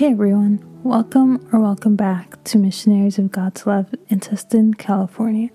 [0.00, 5.50] Hey everyone, welcome or welcome back to Missionaries of God's Love in Tustin, California.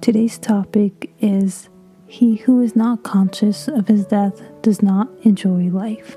[0.00, 1.68] Today's topic is
[2.06, 6.16] He who is not conscious of his death does not enjoy life.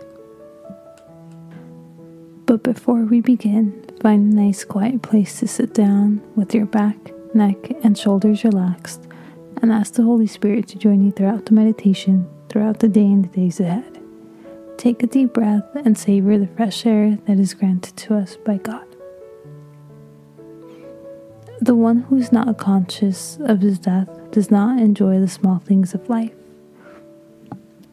[2.45, 6.97] But before we begin, find a nice quiet place to sit down with your back,
[7.33, 9.07] neck, and shoulders relaxed
[9.63, 13.25] and ask the Holy Spirit to join you throughout the meditation, throughout the day and
[13.25, 13.96] the days ahead.
[14.77, 18.57] Take a deep breath and savor the fresh air that is granted to us by
[18.57, 18.85] God.
[21.59, 25.95] The one who is not conscious of his death does not enjoy the small things
[25.95, 26.31] of life.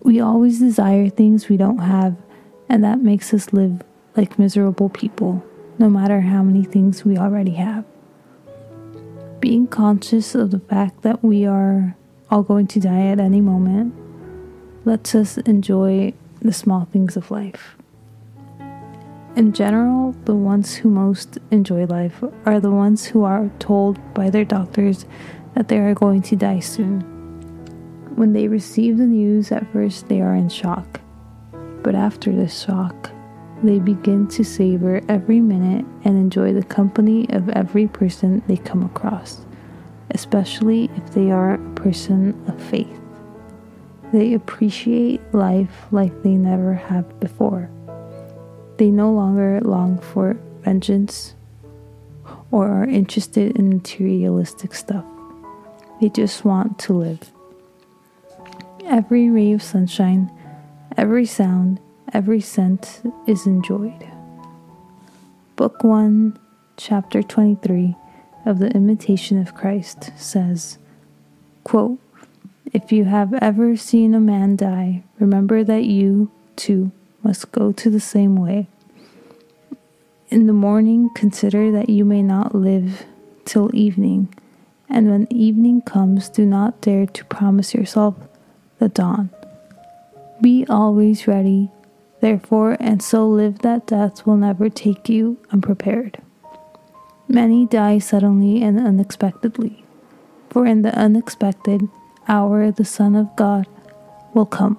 [0.03, 2.17] We always desire things we don't have,
[2.69, 3.81] and that makes us live
[4.15, 5.43] like miserable people,
[5.79, 7.87] no matter how many things we already have.
[9.41, 11.97] Being conscious of the fact that we are
[12.31, 13.95] all going to die at any moment
[14.85, 16.13] lets us enjoy
[16.45, 17.77] the small things of life.
[19.35, 24.31] In general, the ones who most enjoy life are the ones who are told by
[24.31, 25.07] their doctors
[25.55, 27.01] that they are going to die soon.
[28.15, 31.01] When they receive the news, at first they are in shock.
[31.83, 33.11] But after the shock,
[33.63, 38.85] they begin to savor every minute and enjoy the company of every person they come
[38.85, 39.45] across,
[40.11, 43.01] especially if they are a person of faith.
[44.15, 47.69] They appreciate life like they never have before.
[48.77, 51.35] They no longer long for vengeance
[52.53, 55.05] or are interested in materialistic stuff.
[56.01, 57.33] They just want to live.
[58.85, 60.31] Every ray of sunshine,
[60.97, 61.81] every sound,
[62.13, 64.09] every scent is enjoyed.
[65.57, 66.39] Book 1,
[66.77, 67.97] Chapter 23
[68.47, 70.79] of The Imitation of Christ says,
[71.65, 71.99] quote,
[72.75, 76.91] if you have ever seen a man die, remember that you, too,
[77.23, 78.67] must go to the same way.
[80.29, 83.07] In the morning, consider that you may not live
[83.45, 84.35] till evening,
[84.89, 88.17] and when evening comes, do not dare to promise yourself
[88.81, 89.31] the dawn.
[90.41, 91.71] Be always ready,
[92.21, 96.21] therefore, and so live that death will never take you unprepared.
[97.29, 99.85] Many die suddenly and unexpectedly,
[100.51, 101.89] for in the unexpected,
[102.29, 103.67] hour the Son of God
[104.33, 104.77] will come.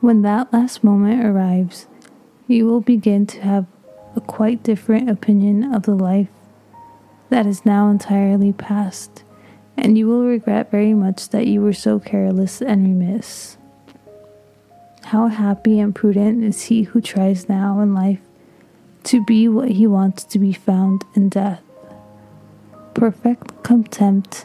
[0.00, 1.86] When that last moment arrives,
[2.46, 3.66] you will begin to have
[4.16, 6.28] a quite different opinion of the life
[7.28, 9.22] that is now entirely past,
[9.76, 13.56] and you will regret very much that you were so careless and remiss.
[15.04, 18.20] How happy and prudent is he who tries now in life
[19.04, 21.62] to be what he wants to be found in death
[23.00, 24.44] perfect contempt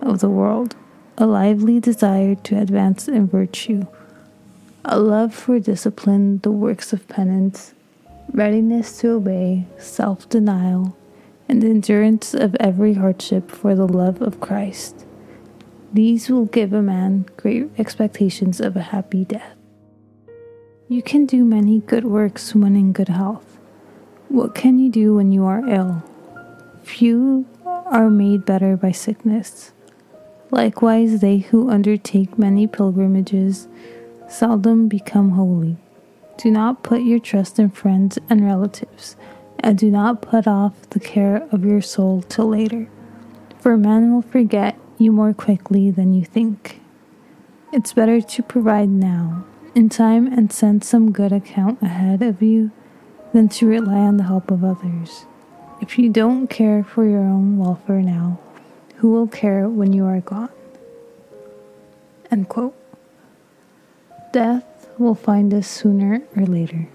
[0.00, 0.76] of the world,
[1.18, 3.84] a lively desire to advance in virtue,
[4.84, 7.74] a love for discipline, the works of penance,
[8.32, 10.96] readiness to obey, self denial,
[11.48, 15.04] and endurance of every hardship for the love of Christ.
[15.92, 19.56] These will give a man great expectations of a happy death.
[20.86, 23.58] You can do many good works when in good health.
[24.28, 26.04] What can you do when you are ill?
[26.84, 27.46] Few
[27.86, 29.72] are made better by sickness.
[30.50, 33.68] Likewise, they who undertake many pilgrimages
[34.28, 35.76] seldom become holy.
[36.36, 39.16] Do not put your trust in friends and relatives,
[39.60, 42.88] and do not put off the care of your soul till later,
[43.58, 46.80] for men will forget you more quickly than you think.
[47.72, 49.44] It's better to provide now,
[49.74, 52.70] in time, and send some good account ahead of you
[53.32, 55.26] than to rely on the help of others.
[55.80, 58.38] If you don't care for your own welfare now,
[58.96, 60.48] who will care when you are gone?
[62.30, 62.74] End quote.
[64.32, 66.88] Death will find us sooner or later.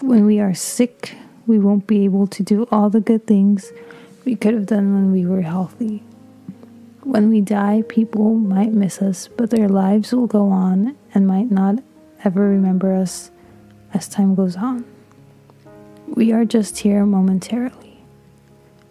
[0.00, 1.16] When we are sick,
[1.46, 3.72] we won't be able to do all the good things
[4.24, 6.02] we could have done when we were healthy.
[7.02, 11.50] When we die, people might miss us, but their lives will go on and might
[11.50, 11.76] not
[12.24, 13.30] ever remember us
[13.92, 14.84] as time goes on.
[16.06, 17.87] We are just here momentarily.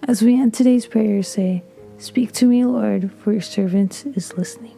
[0.08, 1.64] As we end today's prayer, say,
[1.98, 4.78] Speak to me, Lord, for your servant is listening.